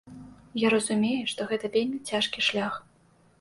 Я 0.61 0.71
разумею, 0.75 1.19
што 1.33 1.47
гэта 1.51 1.71
вельмі 1.77 1.99
цяжкі 2.13 2.47
шлях. 2.49 2.73